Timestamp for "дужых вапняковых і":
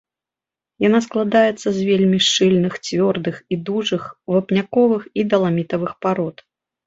3.69-5.29